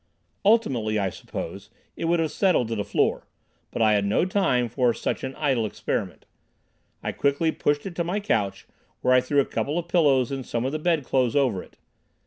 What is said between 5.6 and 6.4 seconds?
experiment.